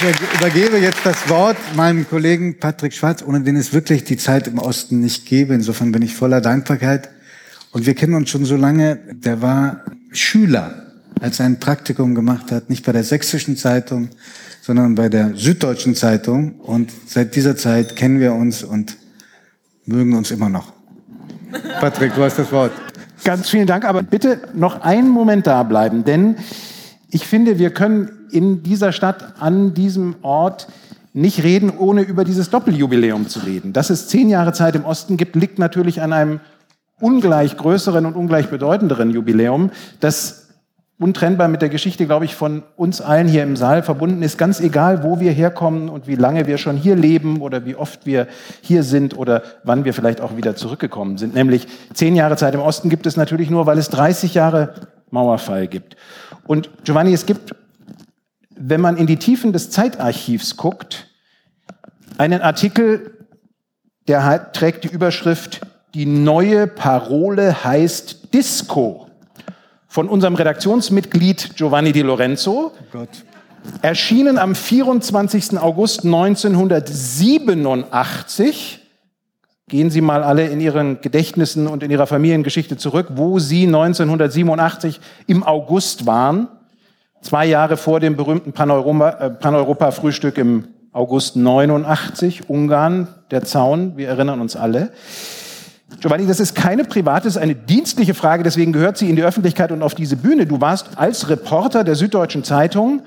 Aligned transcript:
Ich 0.00 0.40
übergebe 0.40 0.78
jetzt 0.78 1.00
das 1.04 1.28
Wort 1.28 1.56
meinem 1.76 2.08
Kollegen 2.08 2.58
Patrick 2.58 2.92
Schwarz, 2.92 3.22
ohne 3.22 3.42
den 3.42 3.54
es 3.56 3.72
wirklich 3.72 4.02
die 4.02 4.16
Zeit 4.16 4.48
im 4.48 4.58
Osten 4.58 5.00
nicht 5.00 5.24
gäbe. 5.24 5.54
Insofern 5.54 5.92
bin 5.92 6.02
ich 6.02 6.14
voller 6.14 6.40
Dankbarkeit. 6.40 7.10
Und 7.70 7.86
wir 7.86 7.94
kennen 7.94 8.14
uns 8.14 8.28
schon 8.28 8.44
so 8.44 8.56
lange. 8.56 8.96
Der 9.12 9.40
war 9.40 9.84
Schüler, 10.10 10.92
als 11.20 11.38
er 11.38 11.46
ein 11.46 11.60
Praktikum 11.60 12.14
gemacht 12.14 12.50
hat, 12.50 12.70
nicht 12.70 12.84
bei 12.84 12.92
der 12.92 13.04
Sächsischen 13.04 13.56
Zeitung, 13.56 14.08
sondern 14.62 14.96
bei 14.96 15.08
der 15.08 15.36
Süddeutschen 15.36 15.94
Zeitung. 15.94 16.58
Und 16.60 16.90
seit 17.06 17.36
dieser 17.36 17.56
Zeit 17.56 17.94
kennen 17.94 18.18
wir 18.18 18.34
uns 18.34 18.64
und 18.64 18.96
mögen 19.86 20.14
uns 20.14 20.32
immer 20.32 20.48
noch. 20.48 20.72
Patrick, 21.80 22.14
du 22.14 22.22
hast 22.22 22.38
das 22.38 22.50
Wort. 22.50 22.72
Ganz 23.22 23.48
vielen 23.48 23.66
Dank, 23.66 23.84
aber 23.84 24.02
bitte 24.02 24.40
noch 24.54 24.80
einen 24.80 25.08
Moment 25.08 25.46
da 25.46 25.62
bleiben, 25.62 26.04
denn 26.04 26.36
ich 27.10 27.26
finde, 27.26 27.60
wir 27.60 27.70
können 27.70 28.10
in 28.34 28.62
dieser 28.62 28.92
Stadt, 28.92 29.34
an 29.40 29.74
diesem 29.74 30.16
Ort 30.22 30.68
nicht 31.12 31.44
reden, 31.44 31.70
ohne 31.70 32.02
über 32.02 32.24
dieses 32.24 32.50
Doppeljubiläum 32.50 33.28
zu 33.28 33.40
reden. 33.40 33.72
Dass 33.72 33.88
es 33.88 34.08
zehn 34.08 34.28
Jahre 34.28 34.52
Zeit 34.52 34.74
im 34.74 34.84
Osten 34.84 35.16
gibt, 35.16 35.36
liegt 35.36 35.58
natürlich 35.58 36.02
an 36.02 36.12
einem 36.12 36.40
ungleich 37.00 37.56
größeren 37.56 38.04
und 38.04 38.16
ungleich 38.16 38.48
bedeutenderen 38.48 39.10
Jubiläum, 39.10 39.70
das 40.00 40.48
untrennbar 40.98 41.48
mit 41.48 41.60
der 41.60 41.68
Geschichte, 41.68 42.06
glaube 42.06 42.24
ich, 42.24 42.34
von 42.34 42.62
uns 42.76 43.00
allen 43.00 43.28
hier 43.28 43.42
im 43.42 43.56
Saal 43.56 43.82
verbunden 43.82 44.22
ist, 44.22 44.38
ganz 44.38 44.60
egal, 44.60 45.02
wo 45.02 45.20
wir 45.20 45.32
herkommen 45.32 45.88
und 45.88 46.06
wie 46.06 46.14
lange 46.14 46.46
wir 46.46 46.56
schon 46.56 46.76
hier 46.76 46.94
leben 46.96 47.40
oder 47.40 47.64
wie 47.66 47.74
oft 47.74 48.06
wir 48.06 48.28
hier 48.60 48.82
sind 48.82 49.16
oder 49.16 49.42
wann 49.64 49.84
wir 49.84 49.92
vielleicht 49.92 50.20
auch 50.20 50.36
wieder 50.36 50.56
zurückgekommen 50.56 51.18
sind. 51.18 51.34
Nämlich 51.34 51.66
zehn 51.92 52.14
Jahre 52.14 52.36
Zeit 52.36 52.54
im 52.54 52.60
Osten 52.60 52.90
gibt 52.90 53.06
es 53.06 53.16
natürlich 53.16 53.50
nur, 53.50 53.66
weil 53.66 53.78
es 53.78 53.88
30 53.90 54.34
Jahre 54.34 54.74
Mauerfall 55.10 55.66
gibt. 55.66 55.96
Und 56.46 56.70
Giovanni, 56.84 57.12
es 57.12 57.26
gibt, 57.26 57.54
wenn 58.56 58.80
man 58.80 58.96
in 58.96 59.06
die 59.06 59.16
Tiefen 59.16 59.52
des 59.52 59.70
Zeitarchivs 59.70 60.56
guckt, 60.56 61.08
einen 62.18 62.40
Artikel, 62.40 63.26
der 64.08 64.52
trägt 64.52 64.84
die 64.84 64.88
Überschrift 64.88 65.60
Die 65.94 66.06
neue 66.06 66.66
Parole 66.66 67.64
heißt 67.64 68.34
Disco 68.34 69.08
von 69.86 70.08
unserem 70.08 70.34
Redaktionsmitglied 70.34 71.56
Giovanni 71.56 71.92
Di 71.92 72.02
Lorenzo. 72.02 72.72
Oh 72.92 73.06
erschienen 73.82 74.38
am 74.38 74.54
24. 74.54 75.58
August 75.58 76.04
1987. 76.04 78.80
Gehen 79.68 79.90
Sie 79.90 80.00
mal 80.02 80.22
alle 80.22 80.46
in 80.46 80.60
Ihren 80.60 81.00
Gedächtnissen 81.00 81.66
und 81.66 81.82
in 81.82 81.90
Ihrer 81.90 82.06
Familiengeschichte 82.06 82.76
zurück, 82.76 83.08
wo 83.14 83.38
Sie 83.38 83.66
1987 83.66 85.00
im 85.26 85.42
August 85.42 86.04
waren. 86.04 86.48
Zwei 87.24 87.46
Jahre 87.46 87.78
vor 87.78 88.00
dem 88.00 88.16
berühmten 88.16 88.50
äh, 88.50 89.30
Paneuropa-Frühstück 89.30 90.36
im 90.36 90.68
August 90.92 91.36
89, 91.36 92.50
Ungarn, 92.50 93.08
der 93.30 93.44
Zaun, 93.44 93.96
wir 93.96 94.08
erinnern 94.08 94.42
uns 94.42 94.56
alle. 94.56 94.92
Giovanni, 96.00 96.26
das 96.26 96.38
ist 96.38 96.54
keine 96.54 96.84
private, 96.84 97.24
das 97.24 97.36
ist 97.36 97.42
eine 97.42 97.54
dienstliche 97.54 98.12
Frage, 98.12 98.42
deswegen 98.42 98.74
gehört 98.74 98.98
sie 98.98 99.08
in 99.08 99.16
die 99.16 99.22
Öffentlichkeit 99.22 99.72
und 99.72 99.82
auf 99.82 99.94
diese 99.94 100.16
Bühne. 100.16 100.44
Du 100.44 100.60
warst 100.60 100.98
als 100.98 101.30
Reporter 101.30 101.82
der 101.82 101.94
Süddeutschen 101.94 102.44
Zeitung 102.44 103.04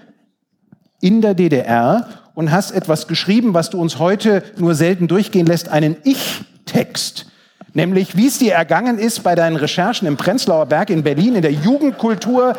in 0.99 1.21
der 1.21 1.35
DDR 1.35 2.07
und 2.33 2.51
hast 2.51 2.71
etwas 2.71 3.07
geschrieben, 3.07 3.53
was 3.53 3.69
du 3.69 3.79
uns 3.79 3.99
heute 3.99 4.41
nur 4.57 4.73
selten 4.73 5.07
durchgehen 5.07 5.45
lässt, 5.45 5.69
einen 5.69 5.95
Ich-Text. 6.03 7.27
Nämlich, 7.73 8.17
wie 8.17 8.25
es 8.25 8.39
dir 8.39 8.53
ergangen 8.53 8.97
ist 8.97 9.21
bei 9.21 9.35
deinen 9.35 9.57
Recherchen 9.57 10.07
im 10.07 10.17
Prenzlauer 10.17 10.65
Berg 10.65 10.89
in 10.89 11.03
Berlin 11.03 11.35
in 11.35 11.43
der 11.43 11.53
Jugendkultur 11.53 12.55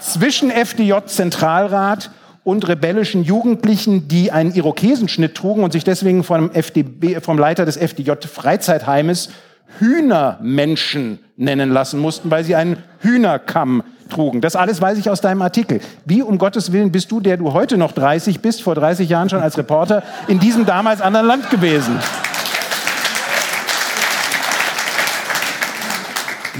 zwischen 0.00 0.50
FDJ-Zentralrat 0.50 2.10
und 2.44 2.66
rebellischen 2.66 3.24
Jugendlichen, 3.24 4.08
die 4.08 4.32
einen 4.32 4.54
Irokesenschnitt 4.54 5.34
trugen 5.34 5.64
und 5.64 5.72
sich 5.72 5.84
deswegen 5.84 6.24
vom, 6.24 6.50
FDB, 6.50 7.20
vom 7.20 7.38
Leiter 7.38 7.66
des 7.66 7.76
FDJ-Freizeitheimes 7.76 9.30
Hühnermenschen 9.78 11.18
nennen 11.36 11.70
lassen 11.70 12.00
mussten, 12.00 12.30
weil 12.30 12.44
sie 12.44 12.54
einen 12.54 12.82
Hühnerkamm 13.00 13.82
trugen. 14.08 14.40
Das 14.40 14.56
alles 14.56 14.80
weiß 14.80 14.98
ich 14.98 15.10
aus 15.10 15.20
deinem 15.20 15.42
Artikel. 15.42 15.80
Wie 16.06 16.22
um 16.22 16.38
Gottes 16.38 16.72
Willen 16.72 16.90
bist 16.90 17.10
du, 17.12 17.20
der 17.20 17.36
du 17.36 17.52
heute 17.52 17.76
noch 17.76 17.92
30 17.92 18.40
bist, 18.40 18.62
vor 18.62 18.74
30 18.74 19.08
Jahren 19.08 19.28
schon 19.28 19.42
als 19.42 19.58
Reporter, 19.58 20.02
in 20.26 20.40
diesem 20.40 20.64
damals 20.64 21.00
anderen 21.00 21.26
Land 21.26 21.50
gewesen? 21.50 21.98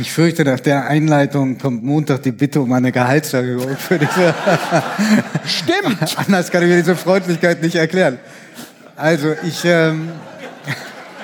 Ich 0.01 0.13
fürchte, 0.13 0.45
nach 0.45 0.61
der 0.61 0.87
Einleitung 0.87 1.59
kommt 1.59 1.83
Montag 1.83 2.23
die 2.23 2.31
Bitte 2.31 2.61
um 2.61 2.73
eine 2.73 2.93
Gehaltserhöhung 2.93 3.77
für 3.79 3.99
diese. 3.99 4.33
Stimmt! 5.45 6.17
Anders 6.17 6.51
kann 6.51 6.63
ich 6.63 6.69
mir 6.69 6.77
diese 6.77 6.95
Freundlichkeit 6.95 7.63
nicht 7.63 7.75
erklären. 7.75 8.19
Also, 8.95 9.35
ich 9.45 9.65
ähm, 9.65 10.11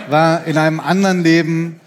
war 0.08 0.44
in 0.46 0.58
einem 0.58 0.80
anderen 0.80 1.22
Leben 1.22 1.80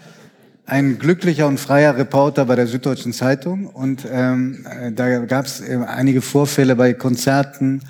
ein 0.64 0.98
glücklicher 0.98 1.46
und 1.46 1.60
freier 1.60 1.96
Reporter 1.96 2.46
bei 2.46 2.56
der 2.56 2.66
Süddeutschen 2.66 3.12
Zeitung 3.12 3.66
und 3.66 4.06
ähm, 4.10 4.66
da 4.94 5.18
gab 5.20 5.46
es 5.46 5.60
äh, 5.60 5.78
einige 5.86 6.22
Vorfälle 6.22 6.76
bei 6.76 6.94
Konzerten 6.94 7.82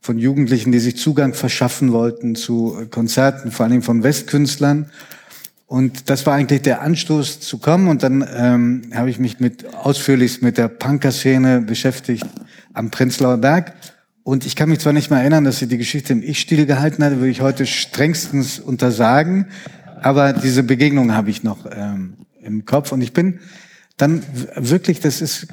von 0.00 0.18
Jugendlichen, 0.18 0.70
die 0.70 0.78
sich 0.78 0.96
Zugang 0.96 1.34
verschaffen 1.34 1.92
wollten 1.92 2.36
zu 2.36 2.86
Konzerten, 2.90 3.50
vor 3.50 3.66
allem 3.66 3.82
von 3.82 4.04
Westkünstlern. 4.04 4.90
Und 5.66 6.08
das 6.10 6.26
war 6.26 6.34
eigentlich 6.34 6.62
der 6.62 6.80
Anstoß 6.82 7.40
zu 7.40 7.58
kommen. 7.58 7.88
Und 7.88 8.02
dann 8.02 8.26
ähm, 8.34 8.82
habe 8.94 9.10
ich 9.10 9.18
mich 9.18 9.40
mit 9.40 9.74
ausführlich 9.74 10.40
mit 10.40 10.58
der 10.58 10.68
Punker-Szene 10.68 11.60
beschäftigt 11.60 12.26
am 12.72 12.90
Prenzlauer 12.90 13.38
Berg. 13.38 13.74
Und 14.22 14.46
ich 14.46 14.54
kann 14.56 14.68
mich 14.68 14.80
zwar 14.80 14.92
nicht 14.92 15.10
mehr 15.10 15.20
erinnern, 15.20 15.44
dass 15.44 15.58
sie 15.58 15.66
die 15.66 15.78
Geschichte 15.78 16.12
im 16.12 16.22
Ich-Stil 16.22 16.66
gehalten 16.66 17.02
hatte, 17.02 17.16
würde 17.16 17.30
ich 17.30 17.40
heute 17.40 17.66
strengstens 17.66 18.60
untersagen. 18.60 19.46
Aber 20.00 20.32
diese 20.32 20.62
Begegnung 20.62 21.12
habe 21.12 21.30
ich 21.30 21.42
noch 21.42 21.66
ähm, 21.70 22.14
im 22.40 22.64
Kopf. 22.64 22.92
Und 22.92 23.02
ich 23.02 23.12
bin 23.12 23.40
dann 23.96 24.22
wirklich, 24.56 25.00
das 25.00 25.20
ist 25.20 25.48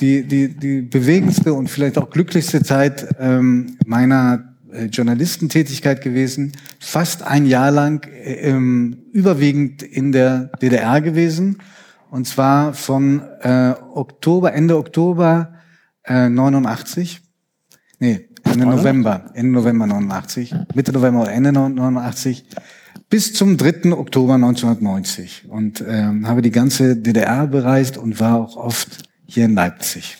die, 0.00 0.24
die, 0.24 0.48
die 0.48 0.82
bewegendste 0.82 1.54
und 1.54 1.70
vielleicht 1.70 1.96
auch 1.96 2.10
glücklichste 2.10 2.62
Zeit 2.62 3.06
ähm, 3.18 3.78
meiner 3.86 4.53
Journalistentätigkeit 4.86 6.00
gewesen, 6.02 6.52
fast 6.78 7.22
ein 7.22 7.46
Jahr 7.46 7.70
lang 7.70 8.06
äh, 8.06 8.50
überwiegend 9.12 9.82
in 9.82 10.12
der 10.12 10.50
DDR 10.60 11.00
gewesen. 11.00 11.58
Und 12.10 12.26
zwar 12.26 12.74
von 12.74 13.22
äh, 13.40 13.74
Oktober, 13.92 14.52
Ende 14.52 14.76
Oktober 14.76 15.54
äh, 16.04 16.28
89. 16.28 17.20
Nee, 17.98 18.28
Ende 18.44 18.66
November, 18.66 19.30
Ende 19.34 19.52
November 19.52 19.86
89, 19.86 20.54
Mitte 20.74 20.92
November 20.92 21.22
oder 21.22 21.32
Ende 21.32 21.52
89 21.52 22.44
bis 23.10 23.32
zum 23.32 23.56
3. 23.56 23.92
Oktober 23.92 24.34
1990 24.34 25.46
und 25.48 25.84
ähm, 25.86 26.26
habe 26.26 26.42
die 26.42 26.50
ganze 26.50 26.96
DDR 26.96 27.46
bereist 27.46 27.96
und 27.96 28.20
war 28.20 28.40
auch 28.40 28.56
oft 28.56 29.08
hier 29.26 29.44
in 29.44 29.54
Leipzig. 29.54 30.18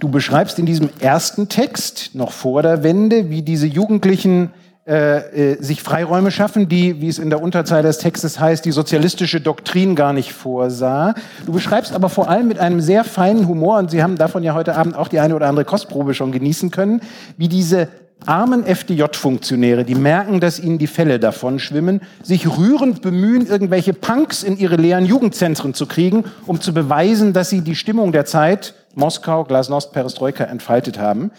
Du 0.00 0.08
beschreibst 0.08 0.58
in 0.58 0.66
diesem 0.66 0.88
ersten 0.98 1.48
Text, 1.48 2.14
noch 2.14 2.32
vor 2.32 2.62
der 2.62 2.82
Wende, 2.82 3.28
wie 3.28 3.42
diese 3.42 3.66
Jugendlichen 3.66 4.50
äh, 4.86 5.52
äh, 5.52 5.62
sich 5.62 5.82
Freiräume 5.82 6.30
schaffen, 6.30 6.66
die, 6.66 7.02
wie 7.02 7.08
es 7.08 7.18
in 7.18 7.28
der 7.28 7.42
Unterzeile 7.42 7.82
des 7.88 7.98
Textes 7.98 8.40
heißt, 8.40 8.64
die 8.64 8.72
sozialistische 8.72 9.42
Doktrin 9.42 9.94
gar 9.94 10.14
nicht 10.14 10.32
vorsah. 10.32 11.14
Du 11.44 11.52
beschreibst 11.52 11.92
aber 11.92 12.08
vor 12.08 12.30
allem 12.30 12.48
mit 12.48 12.58
einem 12.58 12.80
sehr 12.80 13.04
feinen 13.04 13.46
Humor, 13.46 13.78
und 13.78 13.90
Sie 13.90 14.02
haben 14.02 14.16
davon 14.16 14.42
ja 14.42 14.54
heute 14.54 14.74
Abend 14.74 14.96
auch 14.96 15.08
die 15.08 15.20
eine 15.20 15.36
oder 15.36 15.48
andere 15.48 15.66
Kostprobe 15.66 16.14
schon 16.14 16.32
genießen 16.32 16.70
können, 16.70 17.02
wie 17.36 17.48
diese 17.48 17.88
armen 18.26 18.64
FDJ-Funktionäre, 18.64 19.84
die 19.84 19.94
merken, 19.94 20.40
dass 20.40 20.58
ihnen 20.58 20.78
die 20.78 20.86
Fälle 20.86 21.20
davon 21.20 21.58
schwimmen, 21.58 22.00
sich 22.22 22.46
rührend 22.48 23.02
bemühen, 23.02 23.46
irgendwelche 23.46 23.92
Punks 23.92 24.42
in 24.42 24.58
ihre 24.58 24.76
leeren 24.76 25.04
Jugendzentren 25.04 25.74
zu 25.74 25.86
kriegen, 25.86 26.24
um 26.46 26.60
zu 26.60 26.72
beweisen, 26.72 27.32
dass 27.32 27.50
sie 27.50 27.60
die 27.60 27.76
Stimmung 27.76 28.12
der 28.12 28.24
Zeit 28.24 28.74
Moskau, 28.94 29.44
Glasnost, 29.44 29.92
Perestroika 29.92 30.44
entfaltet 30.44 30.98
haben. 30.98 31.30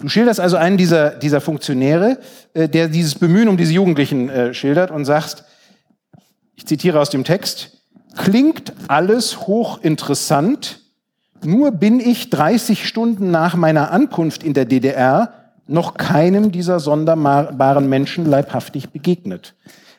Du 0.00 0.08
schilderst 0.08 0.40
also 0.40 0.56
einen 0.56 0.76
dieser, 0.76 1.10
dieser 1.10 1.40
Funktionäre, 1.40 2.18
äh, 2.54 2.68
der 2.68 2.88
dieses 2.88 3.14
Bemühen 3.14 3.48
um 3.48 3.56
diese 3.56 3.72
Jugendlichen 3.72 4.28
äh, 4.28 4.54
schildert 4.54 4.90
und 4.90 5.04
sagst, 5.04 5.44
ich 6.54 6.66
zitiere 6.66 7.00
aus 7.00 7.10
dem 7.10 7.24
Text, 7.24 7.78
klingt 8.16 8.72
alles 8.88 9.46
hochinteressant, 9.46 10.80
nur 11.44 11.70
bin 11.70 12.00
ich 12.00 12.30
30 12.30 12.86
Stunden 12.86 13.30
nach 13.30 13.56
meiner 13.56 13.90
Ankunft 13.90 14.42
in 14.42 14.54
der 14.54 14.64
DDR 14.64 15.32
noch 15.66 15.94
keinem 15.94 16.52
dieser 16.52 16.80
sonderbaren 16.80 17.88
Menschen 17.88 18.24
leibhaftig 18.24 18.90
begegnet. 18.90 19.54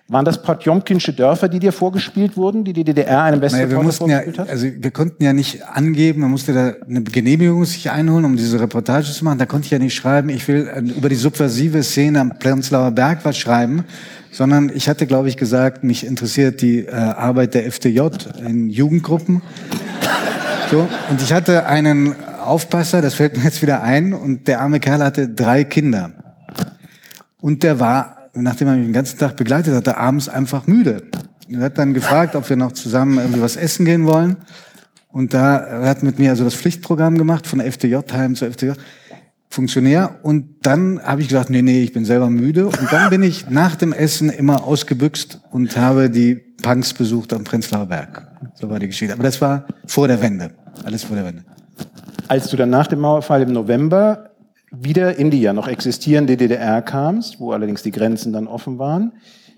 Waren 0.09 0.23
das 0.23 0.41
Potjomkinsche 0.41 1.11
Dörfer, 1.11 1.49
die 1.49 1.59
dir 1.59 1.73
vorgespielt 1.73 2.37
wurden, 2.37 2.63
die 2.63 2.71
die 2.71 2.85
DDR 2.85 3.23
einem 3.23 3.41
Westreporter 3.41 3.67
naja, 3.67 3.77
wir 3.77 3.85
mussten 3.85 4.09
ja, 4.09 4.39
hat? 4.39 4.49
Also 4.49 4.67
wir 4.77 4.91
konnten 4.91 5.21
ja 5.21 5.33
nicht 5.33 5.67
angeben, 5.67 6.21
man 6.21 6.31
musste 6.31 6.53
da 6.53 6.73
eine 6.87 7.03
Genehmigung 7.03 7.65
sich 7.65 7.91
einholen, 7.91 8.23
um 8.23 8.37
diese 8.37 8.57
Reportage 8.57 9.11
zu 9.11 9.25
machen. 9.25 9.37
Da 9.37 9.45
konnte 9.45 9.65
ich 9.65 9.71
ja 9.71 9.79
nicht 9.79 9.95
schreiben, 9.95 10.29
ich 10.29 10.47
will 10.47 10.69
äh, 10.73 10.79
über 10.79 11.09
die 11.09 11.15
subversive 11.15 11.83
Szene 11.83 12.21
am 12.21 12.39
Prenzlauer 12.39 12.91
Berg 12.91 13.25
was 13.25 13.37
schreiben, 13.37 13.83
sondern 14.31 14.71
ich 14.73 14.87
hatte, 14.87 15.07
glaube 15.07 15.27
ich, 15.27 15.35
gesagt, 15.35 15.83
mich 15.83 16.05
interessiert 16.05 16.61
die 16.61 16.85
äh, 16.85 16.91
Arbeit 16.91 17.53
der 17.53 17.65
FDJ 17.65 17.99
in 18.45 18.69
Jugendgruppen. 18.69 19.41
So, 20.71 20.87
und 21.09 21.21
ich 21.21 21.33
hatte 21.33 21.65
einen 21.65 22.15
Aufpasser, 22.41 23.01
das 23.01 23.13
fällt 23.13 23.35
mir 23.35 23.43
jetzt 23.43 23.61
wieder 23.61 23.83
ein, 23.83 24.13
und 24.13 24.47
der 24.47 24.61
arme 24.61 24.79
Kerl 24.79 25.03
hatte 25.03 25.27
drei 25.27 25.65
Kinder. 25.65 26.11
Und 27.41 27.63
der 27.63 27.81
war, 27.81 28.16
nachdem 28.41 28.67
er 28.67 28.75
mich 28.75 28.85
den 28.85 28.93
ganzen 28.93 29.17
Tag 29.17 29.35
begleitet 29.35 29.73
hatte, 29.73 29.97
abends 29.97 30.29
einfach 30.29 30.67
müde. 30.67 31.03
Er 31.49 31.61
hat 31.61 31.77
dann 31.77 31.93
gefragt, 31.93 32.35
ob 32.35 32.49
wir 32.49 32.57
noch 32.57 32.73
zusammen 32.73 33.17
irgendwie 33.17 33.41
was 33.41 33.55
essen 33.55 33.85
gehen 33.85 34.05
wollen. 34.05 34.37
Und 35.09 35.33
da 35.33 35.57
er 35.57 35.89
hat 35.89 36.03
mit 36.03 36.19
mir 36.19 36.31
also 36.31 36.43
das 36.43 36.55
Pflichtprogramm 36.55 37.17
gemacht 37.17 37.47
von 37.47 37.59
FDJ 37.59 37.97
Heim 38.11 38.35
zur 38.35 38.49
FDJ. 38.49 38.71
Funktionär. 39.49 40.19
Und 40.23 40.65
dann 40.65 41.01
habe 41.01 41.21
ich 41.21 41.29
gesagt, 41.29 41.49
nee, 41.49 41.61
nee, 41.61 41.81
ich 41.81 41.93
bin 41.93 42.05
selber 42.05 42.29
müde. 42.29 42.67
Und 42.67 42.91
dann 42.91 43.09
bin 43.09 43.23
ich 43.23 43.49
nach 43.49 43.75
dem 43.75 43.93
Essen 43.93 44.29
immer 44.29 44.63
ausgebüxt 44.63 45.39
und 45.51 45.77
habe 45.77 46.09
die 46.09 46.35
Punks 46.35 46.93
besucht 46.93 47.33
am 47.33 47.43
Prenzlauer 47.43 47.85
Berg. 47.85 48.27
So 48.55 48.69
war 48.69 48.79
die 48.79 48.87
Geschichte. 48.87 49.13
Aber 49.13 49.23
das 49.23 49.39
war 49.41 49.65
vor 49.85 50.07
der 50.07 50.21
Wende. 50.21 50.51
Alles 50.83 51.05
vor 51.05 51.15
der 51.15 51.25
Wende. 51.25 51.43
Als 52.27 52.49
du 52.49 52.57
dann 52.57 52.69
nach 52.69 52.87
dem 52.87 52.99
Mauerfall 52.99 53.41
im 53.41 53.53
November 53.53 54.31
wieder 54.71 55.17
in 55.17 55.31
die 55.31 55.41
ja 55.41 55.53
noch 55.53 55.67
existierende 55.67 56.37
DDR 56.37 56.81
kamst, 56.81 57.39
wo 57.39 57.51
allerdings 57.51 57.83
die 57.83 57.91
Grenzen 57.91 58.33
dann 58.33 58.47
offen 58.47 58.79
waren, 58.79 59.13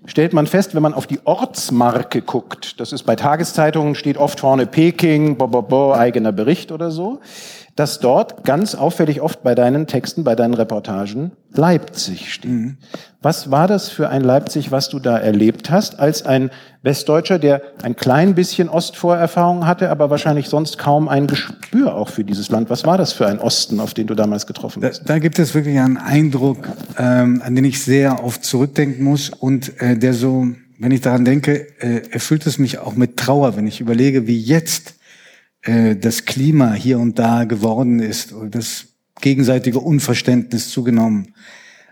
stellt 0.06 0.34
man 0.34 0.48
fest, 0.48 0.76
wenn 0.76 0.84
man 0.84 0.94
auf 0.94 1.08
die 1.08 1.20
Ortsmarke 1.26 2.22
guckt, 2.22 2.80
das 2.80 2.94
ist 2.94 3.04
bei 3.04 3.16
Tageszeitungen, 3.16 3.96
steht 3.96 4.18
oft 4.18 4.40
vorne 4.40 4.66
Peking, 4.66 5.38
bo, 5.38 5.48
bo, 5.48 5.62
bo, 5.62 5.94
eigener 5.94 6.32
Bericht 6.32 6.72
oder 6.72 6.92
so, 6.92 7.20
dass 7.80 8.02
dort 8.02 8.44
ganz 8.44 8.76
auffällig 8.76 9.22
oft 9.22 9.42
bei 9.42 9.56
deinen 9.56 9.88
Texten, 9.88 10.26
bei 10.26 10.36
deinen 10.36 10.54
Reportagen 10.54 11.32
Leipzig 11.54 12.34
steht. 12.34 12.52
Mhm. 12.52 12.78
Was 13.22 13.52
war 13.52 13.70
das 13.70 13.88
für 13.88 14.10
ein 14.10 14.22
Leipzig, 14.22 14.74
was 14.74 14.90
du 14.90 15.00
da 15.00 15.18
erlebt 15.18 15.72
hast, 15.72 15.98
als 15.98 16.26
ein 16.26 16.52
Westdeutscher, 16.84 17.40
der 17.40 17.62
ein 17.82 17.96
klein 17.96 18.36
bisschen 18.36 18.68
Ostvorerfahrung 18.68 19.66
hatte, 19.66 19.92
aber 19.92 20.10
wahrscheinlich 20.10 20.50
sonst 20.50 20.78
kaum 20.78 21.08
ein 21.08 21.26
Gespür 21.26 21.96
auch 21.96 22.10
für 22.10 22.26
dieses 22.26 22.50
Land? 22.50 22.70
Was 22.70 22.86
war 22.86 22.98
das 22.98 23.14
für 23.14 23.28
ein 23.28 23.40
Osten, 23.40 23.80
auf 23.80 23.94
den 23.94 24.08
du 24.08 24.14
damals 24.14 24.46
getroffen 24.46 24.82
bist? 24.82 25.04
Da, 25.06 25.14
da 25.14 25.20
gibt 25.20 25.40
es 25.40 25.56
wirklich 25.56 25.80
einen 25.80 25.96
Eindruck, 25.96 26.68
ähm, 26.98 27.42
an 27.46 27.56
den 27.56 27.64
ich 27.64 27.82
sehr 27.82 28.26
oft 28.26 28.44
zurückdenken 28.44 29.06
muss 29.06 29.30
und 29.30 29.82
äh, 29.82 29.98
der 29.98 30.14
so, 30.14 30.48
wenn 30.78 30.92
ich 30.92 31.00
daran 31.00 31.24
denke, 31.24 31.66
äh, 31.80 32.02
erfüllt 32.12 32.46
es 32.46 32.60
mich 32.60 32.80
auch 32.80 32.96
mit 32.96 33.16
Trauer, 33.16 33.56
wenn 33.56 33.68
ich 33.68 33.80
überlege, 33.80 34.28
wie 34.28 34.38
jetzt 34.38 34.99
äh, 35.62 35.96
das 35.96 36.26
Klima 36.26 36.74
hier 36.74 37.00
und 37.00 37.20
da 37.20 37.44
geworden 37.44 38.00
ist 38.00 38.34
das 38.52 38.88
gegenseitige 39.22 39.80
Unverständnis 39.80 40.70
zugenommen 40.70 41.34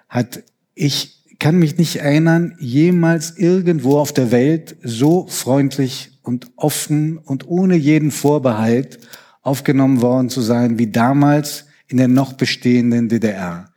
hat. 0.09 0.43
Ich 0.73 1.23
kann 1.39 1.59
mich 1.59 1.77
nicht 1.77 1.97
erinnern, 1.97 2.55
jemals 2.59 3.37
irgendwo 3.37 3.99
auf 3.99 4.13
der 4.13 4.31
Welt 4.31 4.77
so 4.81 5.27
freundlich 5.27 6.11
und 6.23 6.51
offen 6.55 7.17
und 7.17 7.47
ohne 7.47 7.75
jeden 7.75 8.11
Vorbehalt 8.11 8.99
aufgenommen 9.41 10.01
worden 10.01 10.29
zu 10.29 10.41
sein 10.41 10.79
wie 10.79 10.87
damals 10.87 11.65
in 11.87 11.97
der 11.97 12.07
noch 12.07 12.33
bestehenden 12.33 13.07
DDR. 13.07 13.71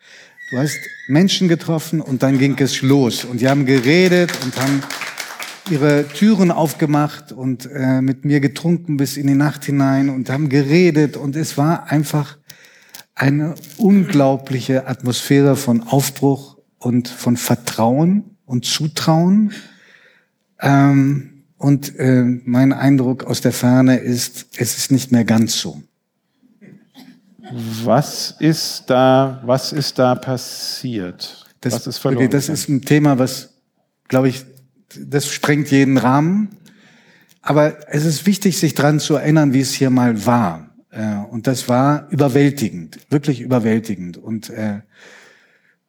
Du 0.51 0.59
hast 0.59 0.79
Menschen 1.07 1.47
getroffen 1.49 2.01
und 2.01 2.23
dann 2.23 2.39
ging 2.39 2.57
es 2.59 2.83
los 2.83 3.25
und 3.25 3.41
die 3.41 3.49
haben 3.49 3.67
geredet 3.67 4.33
und 4.43 4.61
haben 4.61 4.83
ihre 5.71 6.07
Türen 6.09 6.51
aufgemacht 6.51 7.33
und 7.33 7.69
äh, 7.73 8.01
mit 8.01 8.25
mir 8.25 8.41
getrunken 8.41 8.97
bis 8.97 9.17
in 9.17 9.27
die 9.27 9.35
Nacht 9.35 9.65
hinein 9.65 10.09
und 10.09 10.31
haben 10.31 10.49
geredet 10.49 11.17
und 11.17 11.37
es 11.37 11.57
war 11.57 11.91
einfach 11.91 12.39
eine 13.15 13.55
unglaubliche 13.77 14.87
Atmosphäre 14.87 15.57
von 15.57 15.83
Aufbruch 15.83 16.59
und 16.79 17.09
von 17.09 17.37
Vertrauen 17.37 18.37
und 18.47 18.65
Zutrauen. 18.65 19.53
Ähm, 20.61 21.45
und 21.59 21.99
äh, 21.99 22.25
mein 22.45 22.73
Eindruck 22.73 23.25
aus 23.25 23.43
der 23.43 23.53
Ferne 23.53 23.99
ist, 23.99 24.47
es 24.57 24.79
ist 24.79 24.91
nicht 24.91 25.13
mehr 25.13 25.25
ganz 25.25 25.59
so. 25.59 25.83
Was 27.85 28.37
ist 28.39 28.85
da, 28.87 29.43
was 29.45 29.73
ist 29.73 29.99
da 29.99 30.15
passiert? 30.15 31.45
Das, 31.61 31.75
was 31.75 31.87
ist 31.87 31.99
verloren? 31.99 32.31
Das 32.31 32.49
ist 32.49 32.69
ein 32.69 32.81
Thema, 32.81 33.19
was, 33.19 33.51
glaube 34.09 34.29
ich, 34.29 34.47
das 34.99 35.33
sprengt 35.33 35.71
jeden 35.71 35.99
Rahmen. 35.99 36.49
Aber 37.43 37.89
es 37.89 38.05
ist 38.05 38.27
wichtig, 38.27 38.59
sich 38.59 38.75
dran 38.75 39.01
zu 39.01 39.15
erinnern, 39.15 39.53
wie 39.53 39.61
es 39.61 39.73
hier 39.73 39.91
mal 39.91 40.27
war. 40.27 40.71
Äh, 40.91 41.17
und 41.31 41.47
das 41.47 41.69
war 41.69 42.09
überwältigend, 42.11 42.99
wirklich 43.09 43.41
überwältigend. 43.41 44.19
Und 44.19 44.51
äh, 44.51 44.81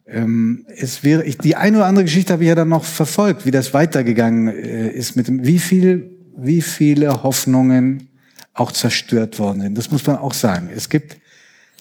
ähm, 0.07 0.65
es 0.75 1.03
wäre, 1.03 1.23
ich, 1.23 1.37
die 1.37 1.55
eine 1.55 1.77
oder 1.77 1.85
andere 1.87 2.05
Geschichte 2.05 2.33
habe 2.33 2.43
ich 2.43 2.49
ja 2.49 2.55
dann 2.55 2.69
noch 2.69 2.83
verfolgt, 2.83 3.45
wie 3.45 3.51
das 3.51 3.73
weitergegangen 3.73 4.47
äh, 4.47 4.89
ist 4.89 5.15
mit 5.15 5.27
dem, 5.27 5.45
wie 5.45 5.59
viel, 5.59 6.17
wie 6.37 6.61
viele 6.61 7.23
Hoffnungen 7.23 8.09
auch 8.53 8.71
zerstört 8.71 9.39
worden 9.39 9.61
sind. 9.61 9.77
Das 9.77 9.91
muss 9.91 10.05
man 10.05 10.17
auch 10.17 10.33
sagen. 10.33 10.69
Es 10.75 10.89
gibt 10.89 11.17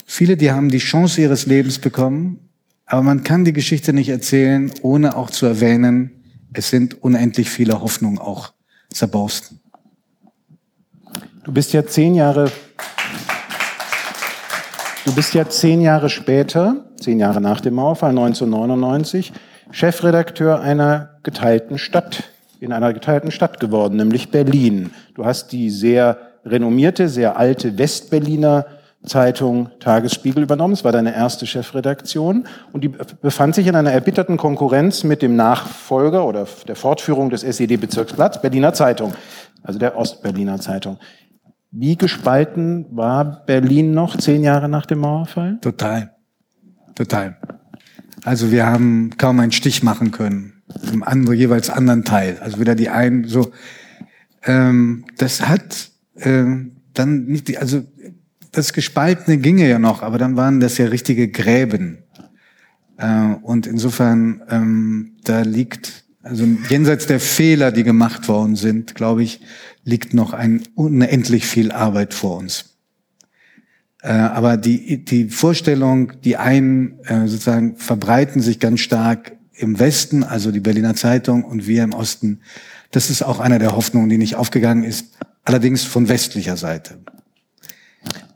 viele, 0.07 0.37
die 0.37 0.53
haben 0.53 0.71
die 0.71 0.79
Chance 0.79 1.21
ihres 1.21 1.47
Lebens 1.47 1.79
bekommen, 1.79 2.39
aber 2.87 3.03
man 3.03 3.23
kann 3.25 3.45
die 3.45 3.53
Geschichte 3.53 3.93
nicht 3.93 4.09
erzählen, 4.09 4.71
ohne 4.83 5.17
auch 5.17 5.31
zu 5.31 5.47
erwähnen, 5.47 6.20
es 6.53 6.71
sind 6.71 7.03
unendlich 7.03 7.51
viele 7.51 7.81
Hoffnungen 7.81 8.19
auch 8.19 8.53
zerborsten. 8.91 9.61
Du 11.45 11.53
bist 11.53 11.73
ja 11.73 11.87
zehn 11.87 12.15
Jahre, 12.15 12.51
du 15.05 15.15
bist 15.15 15.35
ja 15.35 15.49
zehn 15.49 15.81
Jahre 15.81 16.11
später, 16.11 16.91
zehn 17.01 17.19
Jahre 17.19 17.41
nach 17.41 17.61
dem 17.61 17.75
Mauerfall, 17.75 18.11
1999, 18.11 19.33
Chefredakteur 19.71 20.61
einer 20.61 21.19
geteilten 21.23 21.79
Stadt, 21.79 22.25
in 22.59 22.73
einer 22.73 22.93
geteilten 22.93 23.31
Stadt 23.31 23.61
geworden, 23.61 23.97
nämlich 23.97 24.31
Berlin. 24.31 24.91
Du 25.15 25.25
hast 25.25 25.53
die 25.53 25.71
sehr 25.71 26.19
renommierte, 26.45 27.09
sehr 27.09 27.37
alte 27.37 27.79
Westberliner 27.79 28.67
Zeitung 29.05 29.71
Tagesspiegel 29.81 30.43
übernommen. 30.43 30.75
Es 30.75 30.85
war 30.85 30.93
deine 30.93 31.15
erste 31.15 31.47
Chefredaktion 31.47 32.47
und 32.73 32.85
die 32.85 32.89
befand 32.89 33.55
sich 33.55 33.67
in 33.67 33.75
einer 33.75 33.93
erbitterten 33.93 34.37
Konkurrenz 34.37 35.05
mit 35.05 35.23
dem 35.23 35.37
Nachfolger 35.37 36.27
oder 36.27 36.47
der 36.69 36.77
Fortführung 36.77 37.31
des 37.31 37.43
SED-Bezirksblatts 37.43 38.43
Berliner 38.43 38.75
Zeitung, 38.75 39.15
also 39.63 39.79
der 39.79 39.97
Ostberliner 39.97 40.61
Zeitung. 40.61 40.99
Wie 41.71 41.97
gespalten 41.97 42.87
war 42.91 43.45
Berlin 43.47 43.95
noch 43.95 44.19
zehn 44.19 44.43
Jahre 44.43 44.69
nach 44.69 44.87
dem 44.87 44.99
Mauerfall? 44.99 45.59
Total, 45.63 46.15
total. 46.95 47.37
Also 48.25 48.51
wir 48.51 48.67
haben 48.67 49.17
kaum 49.17 49.41
einen 49.41 49.53
Stich 49.53 49.83
machen 49.83 50.11
können 50.11 50.63
im 50.93 51.03
anderen, 51.03 51.39
jeweils 51.39 51.71
anderen 51.71 52.05
Teil. 52.05 52.39
Also 52.41 52.61
wieder 52.61 52.75
die 52.75 52.91
einen 52.91 53.25
so. 53.25 53.51
Ähm, 54.45 55.05
das 55.17 55.49
hat 55.49 55.91
ähm, 56.17 56.77
dann 56.93 57.25
nicht 57.25 57.49
die, 57.49 57.59
also 57.59 57.83
das 58.53 58.73
Gespaltene 58.73 59.39
ginge 59.39 59.69
ja 59.69 59.79
noch, 59.79 60.03
aber 60.03 60.19
dann 60.19 60.37
waren 60.37 60.61
das 60.61 60.79
ja 60.79 60.87
richtige 60.87 61.29
Gräben. 61.29 61.99
Äh, 62.97 63.35
und 63.43 63.67
insofern, 63.67 64.43
ähm, 64.51 65.13
da 65.25 65.43
liegt, 65.43 66.05
also 66.23 66.45
jenseits 66.69 67.07
der 67.07 67.21
Fehler, 67.21 67.73
die 67.73 67.85
gemacht 67.85 68.29
worden 68.29 68.57
sind, 68.57 68.95
glaube 68.95 69.23
ich, 69.23 69.41
liegt 69.85 70.15
noch 70.15 70.33
ein 70.33 70.63
unendlich 70.75 71.47
viel 71.47 71.73
Arbeit 71.73 72.15
vor 72.15 72.39
uns. 72.39 72.77
Äh, 74.03 74.13
aber 74.13 74.57
die, 74.57 75.05
die 75.05 75.29
Vorstellung, 75.29 76.13
die 76.23 76.37
einen 76.37 77.01
äh, 77.05 77.27
sozusagen 77.27 77.77
verbreiten 77.77 78.41
sich 78.41 78.61
ganz 78.61 78.81
stark 78.81 79.33
im 79.55 79.79
Westen, 79.79 80.25
also 80.25 80.53
die 80.53 80.61
Berliner 80.61 80.95
Zeitung 80.95 81.45
und 81.45 81.67
wir 81.67 81.85
im 81.85 81.93
Osten, 81.93 82.41
das 82.91 83.11
ist 83.11 83.23
auch 83.23 83.41
einer 83.41 83.59
der 83.59 83.77
Hoffnungen, 83.77 84.09
die 84.09 84.19
nicht 84.19 84.37
aufgegangen 84.37 84.85
ist, 84.85 85.19
allerdings 85.45 85.85
von 85.85 86.09
westlicher 86.09 86.57
Seite. 86.57 86.99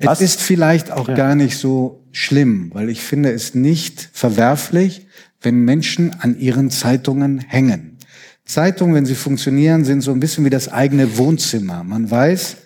Was? 0.00 0.20
Es 0.20 0.34
ist 0.34 0.42
vielleicht 0.42 0.90
auch 0.90 1.08
ja. 1.08 1.14
gar 1.14 1.34
nicht 1.34 1.56
so 1.56 2.04
schlimm, 2.12 2.70
weil 2.74 2.88
ich 2.88 3.02
finde 3.02 3.32
es 3.32 3.54
nicht 3.54 4.08
verwerflich, 4.12 5.06
wenn 5.40 5.64
Menschen 5.64 6.14
an 6.20 6.38
ihren 6.38 6.70
Zeitungen 6.70 7.38
hängen. 7.38 7.98
Zeitungen, 8.44 8.94
wenn 8.94 9.06
sie 9.06 9.14
funktionieren, 9.14 9.84
sind 9.84 10.02
so 10.02 10.12
ein 10.12 10.20
bisschen 10.20 10.44
wie 10.44 10.50
das 10.50 10.68
eigene 10.68 11.16
Wohnzimmer. 11.16 11.82
Man 11.82 12.10
weiß, 12.10 12.56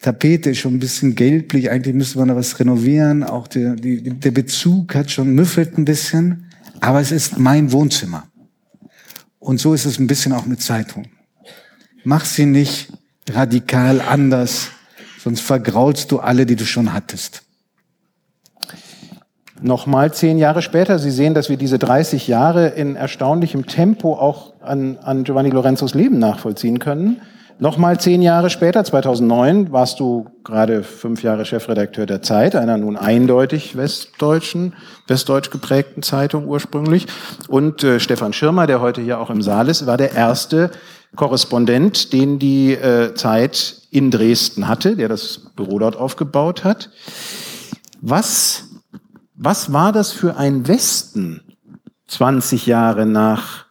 Tapete 0.00 0.50
ist 0.50 0.58
schon 0.58 0.74
ein 0.74 0.80
bisschen 0.80 1.14
gelblich, 1.14 1.70
eigentlich 1.70 1.94
müsste 1.94 2.18
man 2.18 2.28
da 2.28 2.36
was 2.36 2.58
renovieren, 2.58 3.22
auch 3.22 3.46
der, 3.46 3.74
die, 3.76 4.02
der 4.02 4.32
Bezug 4.32 4.94
hat 4.94 5.10
schon 5.10 5.30
müffelt 5.34 5.78
ein 5.78 5.84
bisschen, 5.84 6.50
aber 6.80 7.00
es 7.00 7.12
ist 7.12 7.38
mein 7.38 7.72
Wohnzimmer. 7.72 8.28
Und 9.38 9.60
so 9.60 9.74
ist 9.74 9.84
es 9.84 9.98
ein 9.98 10.06
bisschen 10.06 10.32
auch 10.32 10.46
mit 10.46 10.60
Zeitung. 10.60 11.06
Mach 12.02 12.24
sie 12.24 12.46
nicht 12.46 12.92
radikal 13.30 14.00
anders, 14.00 14.68
sonst 15.24 15.40
vergraulst 15.40 16.12
du 16.12 16.18
alle, 16.18 16.44
die 16.44 16.54
du 16.54 16.66
schon 16.66 16.92
hattest. 16.92 17.42
Nochmal 19.62 20.12
zehn 20.12 20.36
Jahre 20.36 20.60
später, 20.60 20.98
Sie 20.98 21.10
sehen, 21.10 21.32
dass 21.32 21.48
wir 21.48 21.56
diese 21.56 21.78
30 21.78 22.28
Jahre 22.28 22.68
in 22.68 22.96
erstaunlichem 22.96 23.66
Tempo 23.66 24.14
auch 24.14 24.52
an, 24.60 24.98
an 25.02 25.24
Giovanni 25.24 25.48
Lorenzos 25.48 25.94
Leben 25.94 26.18
nachvollziehen 26.18 26.78
können. 26.78 27.22
Nochmal 27.58 27.98
zehn 27.98 28.20
Jahre 28.20 28.50
später, 28.50 28.84
2009, 28.84 29.72
warst 29.72 30.00
du 30.00 30.26
gerade 30.42 30.82
fünf 30.82 31.22
Jahre 31.22 31.46
Chefredakteur 31.46 32.04
der 32.04 32.20
Zeit, 32.20 32.56
einer 32.56 32.76
nun 32.76 32.98
eindeutig 32.98 33.76
westdeutschen, 33.76 34.74
westdeutsch 35.06 35.50
geprägten 35.50 36.02
Zeitung 36.02 36.46
ursprünglich. 36.48 37.06
Und 37.48 37.82
äh, 37.82 38.00
Stefan 38.00 38.34
Schirmer, 38.34 38.66
der 38.66 38.82
heute 38.82 39.00
hier 39.00 39.20
auch 39.20 39.30
im 39.30 39.40
Saal 39.40 39.68
ist, 39.68 39.86
war 39.86 39.96
der 39.96 40.12
erste 40.12 40.70
Korrespondent, 41.16 42.12
den 42.12 42.38
die 42.38 42.72
äh, 42.72 43.14
Zeit 43.14 43.83
in 43.94 44.10
Dresden 44.10 44.66
hatte, 44.66 44.96
der 44.96 45.08
das 45.08 45.52
Büro 45.54 45.78
dort 45.78 45.94
aufgebaut 45.96 46.64
hat. 46.64 46.90
Was, 48.00 48.70
was 49.34 49.72
war 49.72 49.92
das 49.92 50.10
für 50.10 50.36
ein 50.36 50.66
Westen 50.66 51.40
20 52.08 52.66
Jahre 52.66 53.06
nach 53.06 53.66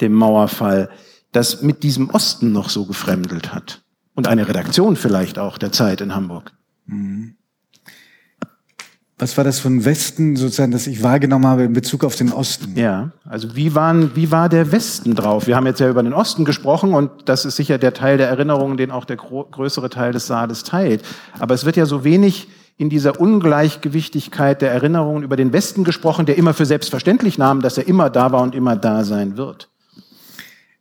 dem 0.00 0.12
Mauerfall, 0.12 0.90
das 1.30 1.62
mit 1.62 1.84
diesem 1.84 2.10
Osten 2.10 2.50
noch 2.50 2.68
so 2.68 2.84
gefremdelt 2.84 3.54
hat? 3.54 3.82
Und 4.14 4.26
eine 4.26 4.48
Redaktion 4.48 4.96
vielleicht 4.96 5.38
auch 5.38 5.56
der 5.56 5.70
Zeit 5.70 6.00
in 6.00 6.16
Hamburg. 6.16 6.52
Mhm. 6.86 7.36
Was 9.20 9.36
war 9.36 9.44
das 9.44 9.64
ein 9.66 9.84
Westen 9.84 10.34
sozusagen, 10.36 10.72
das 10.72 10.86
ich 10.86 11.02
wahrgenommen 11.02 11.46
habe 11.46 11.64
in 11.64 11.74
Bezug 11.74 12.04
auf 12.04 12.16
den 12.16 12.32
Osten? 12.32 12.74
Ja, 12.74 13.10
also 13.28 13.54
wie, 13.54 13.74
waren, 13.74 14.16
wie 14.16 14.30
war 14.30 14.48
der 14.48 14.72
Westen 14.72 15.14
drauf? 15.14 15.46
Wir 15.46 15.56
haben 15.56 15.66
jetzt 15.66 15.78
ja 15.78 15.90
über 15.90 16.02
den 16.02 16.14
Osten 16.14 16.46
gesprochen 16.46 16.94
und 16.94 17.10
das 17.26 17.44
ist 17.44 17.56
sicher 17.56 17.76
der 17.76 17.92
Teil 17.92 18.16
der 18.16 18.28
Erinnerungen, 18.28 18.78
den 18.78 18.90
auch 18.90 19.04
der 19.04 19.16
größere 19.16 19.90
Teil 19.90 20.12
des 20.12 20.26
Saales 20.26 20.64
teilt. 20.64 21.02
Aber 21.38 21.54
es 21.54 21.66
wird 21.66 21.76
ja 21.76 21.84
so 21.84 22.02
wenig 22.02 22.48
in 22.78 22.88
dieser 22.88 23.20
Ungleichgewichtigkeit 23.20 24.62
der 24.62 24.72
Erinnerungen 24.72 25.22
über 25.22 25.36
den 25.36 25.52
Westen 25.52 25.84
gesprochen, 25.84 26.24
der 26.24 26.38
immer 26.38 26.54
für 26.54 26.64
selbstverständlich 26.64 27.36
nahm, 27.36 27.60
dass 27.60 27.76
er 27.76 27.86
immer 27.86 28.08
da 28.08 28.32
war 28.32 28.40
und 28.40 28.54
immer 28.54 28.74
da 28.74 29.04
sein 29.04 29.36
wird. 29.36 29.69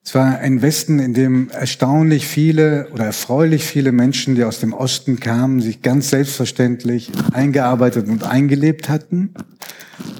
Es 0.09 0.15
war 0.15 0.39
ein 0.39 0.63
Westen, 0.63 0.97
in 0.97 1.13
dem 1.13 1.51
erstaunlich 1.51 2.25
viele 2.25 2.87
oder 2.91 3.05
erfreulich 3.05 3.63
viele 3.63 3.91
Menschen, 3.91 4.33
die 4.33 4.43
aus 4.43 4.59
dem 4.59 4.73
Osten 4.73 5.19
kamen, 5.19 5.61
sich 5.61 5.83
ganz 5.83 6.09
selbstverständlich 6.09 7.11
eingearbeitet 7.31 8.07
und 8.07 8.23
eingelebt 8.23 8.89
hatten. 8.89 9.35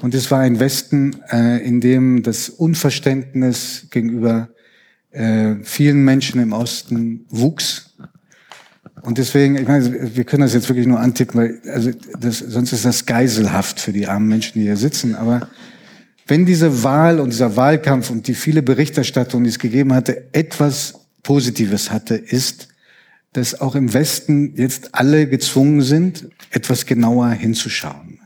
Und 0.00 0.14
es 0.14 0.30
war 0.30 0.38
ein 0.38 0.60
Westen, 0.60 1.16
äh, 1.32 1.56
in 1.66 1.80
dem 1.80 2.22
das 2.22 2.50
Unverständnis 2.50 3.88
gegenüber 3.90 4.50
äh, 5.10 5.56
vielen 5.64 6.04
Menschen 6.04 6.40
im 6.40 6.52
Osten 6.52 7.26
wuchs. 7.28 7.96
Und 9.02 9.18
deswegen, 9.18 9.56
ich 9.56 9.66
meine, 9.66 10.14
wir 10.14 10.22
können 10.22 10.42
das 10.42 10.54
jetzt 10.54 10.68
wirklich 10.68 10.86
nur 10.86 11.00
antippen, 11.00 11.40
weil 11.40 11.60
also 11.68 11.90
das, 12.20 12.38
sonst 12.38 12.72
ist 12.72 12.84
das 12.84 13.06
geiselhaft 13.06 13.80
für 13.80 13.92
die 13.92 14.06
armen 14.06 14.28
Menschen, 14.28 14.52
die 14.54 14.66
hier 14.66 14.76
sitzen. 14.76 15.16
Aber 15.16 15.48
wenn 16.30 16.46
diese 16.46 16.84
Wahl 16.84 17.18
und 17.18 17.32
dieser 17.32 17.56
Wahlkampf 17.56 18.08
und 18.08 18.28
die 18.28 18.34
viele 18.34 18.62
Berichterstattung, 18.62 19.42
die 19.42 19.50
es 19.50 19.58
gegeben 19.58 19.92
hatte, 19.92 20.28
etwas 20.32 20.94
Positives 21.24 21.90
hatte, 21.90 22.14
ist, 22.14 22.68
dass 23.32 23.60
auch 23.60 23.74
im 23.74 23.92
Westen 23.92 24.54
jetzt 24.54 24.94
alle 24.94 25.26
gezwungen 25.28 25.82
sind, 25.82 26.28
etwas 26.50 26.86
genauer 26.86 27.30
hinzuschauen. 27.30 28.20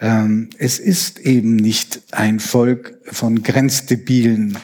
Ähm, 0.00 0.50
es 0.58 0.80
ist 0.80 1.20
eben 1.20 1.54
nicht 1.54 2.02
ein 2.10 2.40
Volk 2.40 2.98
von 3.04 3.44
Grenzdebilen, 3.44 4.58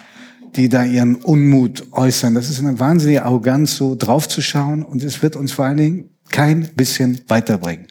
die 0.56 0.68
da 0.68 0.84
ihren 0.84 1.14
Unmut 1.14 1.86
äußern. 1.92 2.34
Das 2.34 2.50
ist 2.50 2.58
eine 2.58 2.80
wahnsinnige 2.80 3.24
Arroganz, 3.24 3.76
so 3.76 3.94
draufzuschauen 3.94 4.82
und 4.82 5.04
es 5.04 5.22
wird 5.22 5.36
uns 5.36 5.52
vor 5.52 5.66
allen 5.66 5.76
Dingen 5.76 6.10
kein 6.32 6.68
bisschen 6.74 7.20
weiterbringen. 7.28 7.86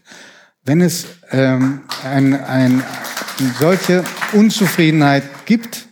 Wenn 0.65 0.82
es 0.82 1.05
ähm, 1.32 1.82
ein, 2.03 2.34
ein, 2.34 2.84
solche 3.60 4.03
Unzufriedenheit 4.36 5.24
gibt, 5.46 5.88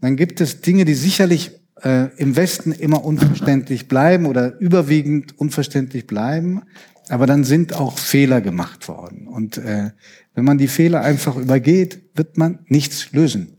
dann 0.00 0.16
gibt 0.16 0.40
es 0.40 0.60
Dinge, 0.60 0.84
die 0.84 0.94
sicherlich 0.94 1.52
äh, 1.82 2.08
im 2.16 2.36
Westen 2.36 2.72
immer 2.72 3.04
unverständlich 3.04 3.88
bleiben 3.88 4.26
oder 4.26 4.58
überwiegend 4.60 5.38
unverständlich 5.38 6.06
bleiben, 6.06 6.62
aber 7.08 7.26
dann 7.26 7.44
sind 7.44 7.74
auch 7.74 7.98
Fehler 7.98 8.40
gemacht 8.40 8.88
worden. 8.88 9.26
Und 9.26 9.58
äh, 9.58 9.90
wenn 10.34 10.44
man 10.44 10.58
die 10.58 10.68
Fehler 10.68 11.02
einfach 11.02 11.36
übergeht, 11.36 12.02
wird 12.14 12.38
man 12.38 12.60
nichts 12.66 13.12
lösen. 13.12 13.56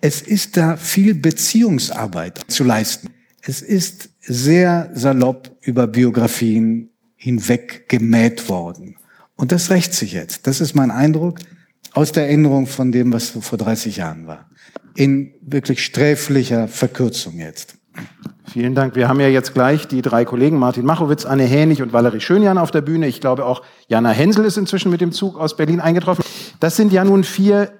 Es 0.00 0.22
ist 0.22 0.56
da 0.56 0.76
viel 0.76 1.14
Beziehungsarbeit 1.14 2.40
zu 2.48 2.64
leisten. 2.64 3.08
Es 3.42 3.62
ist 3.62 4.10
sehr 4.20 4.90
salopp 4.94 5.56
über 5.62 5.86
Biografien 5.86 6.90
hinweg 7.16 7.88
gemäht 7.88 8.48
worden. 8.48 8.96
Und 9.36 9.52
das 9.52 9.70
rächt 9.70 9.94
sich 9.94 10.12
jetzt. 10.12 10.46
Das 10.46 10.60
ist 10.60 10.74
mein 10.74 10.90
Eindruck 10.90 11.38
aus 11.92 12.12
der 12.12 12.24
Erinnerung 12.24 12.66
von 12.66 12.92
dem, 12.92 13.12
was 13.12 13.30
vor 13.30 13.58
30 13.58 13.96
Jahren 13.96 14.26
war. 14.26 14.48
In 14.94 15.32
wirklich 15.40 15.84
sträflicher 15.84 16.68
Verkürzung 16.68 17.38
jetzt. 17.38 17.78
Vielen 18.52 18.74
Dank. 18.74 18.96
Wir 18.96 19.08
haben 19.08 19.20
ja 19.20 19.28
jetzt 19.28 19.52
gleich 19.52 19.86
die 19.88 20.00
drei 20.00 20.24
Kollegen 20.24 20.58
Martin 20.58 20.84
Machowitz, 20.84 21.26
Anne 21.26 21.44
Hänig 21.44 21.82
und 21.82 21.92
Valerie 21.92 22.20
Schönjan 22.20 22.56
auf 22.56 22.70
der 22.70 22.80
Bühne. 22.80 23.06
Ich 23.06 23.20
glaube 23.20 23.44
auch 23.44 23.62
Jana 23.88 24.10
Hensel 24.10 24.44
ist 24.46 24.56
inzwischen 24.56 24.90
mit 24.90 25.00
dem 25.00 25.12
Zug 25.12 25.38
aus 25.38 25.56
Berlin 25.56 25.80
eingetroffen. 25.80 26.24
Das 26.58 26.76
sind 26.76 26.92
ja 26.92 27.04
nun 27.04 27.24
vier 27.24 27.70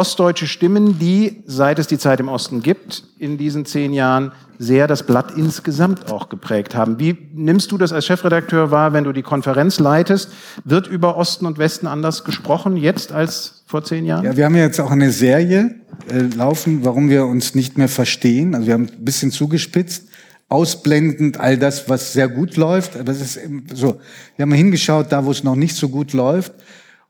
ostdeutsche 0.00 0.46
Stimmen, 0.46 0.98
die, 0.98 1.42
seit 1.44 1.78
es 1.78 1.86
die 1.86 1.98
Zeit 1.98 2.20
im 2.20 2.28
Osten 2.28 2.62
gibt, 2.62 3.04
in 3.18 3.36
diesen 3.36 3.66
zehn 3.66 3.92
Jahren 3.92 4.32
sehr 4.58 4.86
das 4.86 5.02
Blatt 5.02 5.34
insgesamt 5.36 6.10
auch 6.10 6.30
geprägt 6.30 6.74
haben. 6.74 6.98
Wie 6.98 7.18
nimmst 7.34 7.70
du 7.70 7.76
das 7.76 7.92
als 7.92 8.06
Chefredakteur 8.06 8.70
wahr, 8.70 8.94
wenn 8.94 9.04
du 9.04 9.12
die 9.12 9.20
Konferenz 9.20 9.78
leitest? 9.78 10.32
Wird 10.64 10.86
über 10.86 11.18
Osten 11.18 11.44
und 11.44 11.58
Westen 11.58 11.86
anders 11.86 12.24
gesprochen 12.24 12.78
jetzt 12.78 13.12
als 13.12 13.62
vor 13.66 13.84
zehn 13.84 14.06
Jahren? 14.06 14.24
Ja, 14.24 14.34
wir 14.38 14.46
haben 14.46 14.56
ja 14.56 14.62
jetzt 14.62 14.80
auch 14.80 14.90
eine 14.90 15.10
Serie 15.10 15.74
äh, 16.10 16.22
laufen, 16.34 16.82
warum 16.82 17.10
wir 17.10 17.26
uns 17.26 17.54
nicht 17.54 17.76
mehr 17.76 17.88
verstehen. 17.88 18.54
Also 18.54 18.68
wir 18.68 18.74
haben 18.74 18.88
ein 18.88 19.04
bisschen 19.04 19.30
zugespitzt 19.30 20.08
ausblendend 20.48 21.38
all 21.38 21.58
das, 21.58 21.90
was 21.90 22.14
sehr 22.14 22.28
gut 22.28 22.56
läuft. 22.56 22.96
Aber 22.96 23.12
es 23.12 23.20
ist 23.20 23.40
so, 23.74 24.00
wir 24.36 24.44
haben 24.44 24.52
hingeschaut, 24.52 25.12
da 25.12 25.26
wo 25.26 25.30
es 25.30 25.44
noch 25.44 25.56
nicht 25.56 25.76
so 25.76 25.90
gut 25.90 26.14
läuft. 26.14 26.52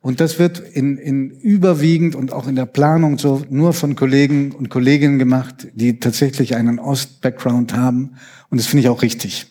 Und 0.02 0.21
das 0.21 0.38
wird 0.38 0.59
in, 0.59 0.97
in 0.97 1.30
überwiegend 1.30 2.14
und 2.14 2.33
auch 2.33 2.49
in 2.49 2.57
der 2.57 2.64
Planung 2.64 3.19
so 3.19 3.42
nur 3.50 3.75
von 3.75 3.97
Kollegen 3.97 4.52
und 4.52 4.71
Kolleginnen 4.71 5.19
gemacht, 5.19 5.69
die 5.75 6.00
tatsächlich 6.00 6.57
einen 6.57 6.78
Ost-Background 6.78 7.76
haben. 7.76 8.14
Und 8.49 8.59
das 8.59 8.66
finde 8.66 8.83
ich 8.83 8.88
auch 8.88 9.02
richtig. 9.02 9.47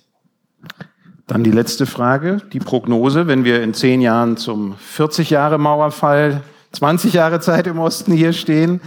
Dann 1.27 1.43
die 1.43 1.51
letzte 1.51 1.85
Frage, 1.85 2.41
die 2.51 2.57
Prognose, 2.57 3.27
wenn 3.27 3.43
wir 3.43 3.61
in 3.61 3.75
zehn 3.75 4.01
Jahren 4.01 4.37
zum 4.37 4.73
40 4.79 5.29
Jahre 5.29 5.59
Mauerfall, 5.59 6.41
20 6.71 7.13
Jahre 7.13 7.39
Zeit 7.39 7.67
im 7.67 7.77
Osten 7.77 8.11
hier 8.11 8.33
stehen. 8.33 8.81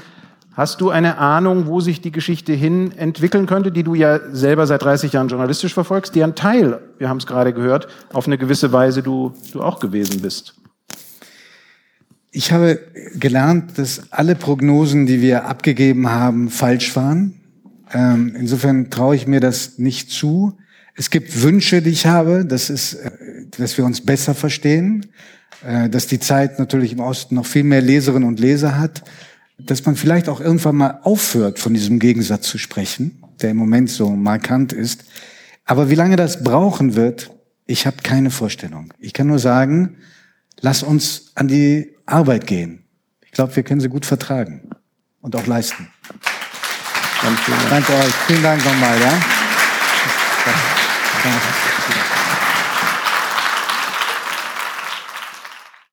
Hast 0.54 0.80
du 0.80 0.90
eine 0.90 1.18
Ahnung, 1.18 1.68
wo 1.68 1.80
sich 1.80 2.00
die 2.00 2.10
Geschichte 2.10 2.52
hin 2.52 2.90
entwickeln 2.98 3.46
könnte, 3.46 3.70
die 3.70 3.84
du 3.84 3.94
ja 3.94 4.18
selber 4.32 4.66
seit 4.66 4.82
30 4.82 5.12
Jahren 5.12 5.28
journalistisch 5.28 5.72
verfolgst, 5.72 6.16
die 6.16 6.24
ein 6.24 6.34
Teil, 6.34 6.80
wir 6.98 7.08
haben 7.08 7.18
es 7.18 7.26
gerade 7.26 7.52
gehört, 7.52 7.86
auf 8.12 8.26
eine 8.26 8.36
gewisse 8.36 8.72
Weise 8.72 9.04
du, 9.04 9.32
du 9.52 9.62
auch 9.62 9.78
gewesen 9.78 10.20
bist? 10.20 10.54
Ich 12.34 12.50
habe 12.50 12.80
gelernt, 13.14 13.76
dass 13.76 14.10
alle 14.10 14.34
Prognosen, 14.34 15.04
die 15.04 15.20
wir 15.20 15.44
abgegeben 15.44 16.08
haben, 16.08 16.48
falsch 16.48 16.96
waren. 16.96 17.34
Ähm, 17.92 18.34
insofern 18.34 18.88
traue 18.88 19.14
ich 19.14 19.26
mir 19.26 19.40
das 19.40 19.78
nicht 19.78 20.10
zu. 20.10 20.56
Es 20.94 21.10
gibt 21.10 21.42
Wünsche, 21.42 21.82
die 21.82 21.90
ich 21.90 22.06
habe, 22.06 22.46
das 22.46 22.70
ist, 22.70 22.94
äh, 22.94 23.10
dass 23.58 23.76
wir 23.76 23.84
uns 23.84 24.00
besser 24.00 24.34
verstehen, 24.34 25.06
äh, 25.62 25.90
dass 25.90 26.06
die 26.06 26.20
Zeit 26.20 26.58
natürlich 26.58 26.92
im 26.92 27.00
Osten 27.00 27.34
noch 27.34 27.44
viel 27.44 27.64
mehr 27.64 27.82
Leserinnen 27.82 28.26
und 28.26 28.40
Leser 28.40 28.78
hat, 28.78 29.04
dass 29.58 29.84
man 29.84 29.94
vielleicht 29.94 30.30
auch 30.30 30.40
irgendwann 30.40 30.76
mal 30.76 31.00
aufhört, 31.02 31.58
von 31.58 31.74
diesem 31.74 31.98
Gegensatz 31.98 32.48
zu 32.48 32.56
sprechen, 32.56 33.22
der 33.42 33.50
im 33.50 33.58
Moment 33.58 33.90
so 33.90 34.08
markant 34.08 34.72
ist. 34.72 35.04
Aber 35.66 35.90
wie 35.90 35.96
lange 35.96 36.16
das 36.16 36.42
brauchen 36.42 36.96
wird, 36.96 37.30
ich 37.66 37.86
habe 37.86 37.98
keine 38.02 38.30
Vorstellung. 38.30 38.94
Ich 38.98 39.12
kann 39.12 39.26
nur 39.26 39.38
sagen, 39.38 39.98
lass 40.62 40.82
uns 40.82 41.32
an 41.34 41.48
die 41.48 41.94
Arbeit 42.06 42.46
gehen. 42.46 42.84
Ich 43.20 43.32
glaube, 43.32 43.54
wir 43.54 43.62
können 43.62 43.80
sie 43.80 43.88
gut 43.88 44.06
vertragen 44.06 44.70
und 45.20 45.36
auch 45.36 45.46
leisten. 45.46 45.88
Danke 47.70 47.92
euch. 47.92 48.14
Vielen 48.26 48.42
Dank 48.42 48.64
nochmal. 48.64 48.98
Ja? 49.00 49.20
Danke. 51.22 51.62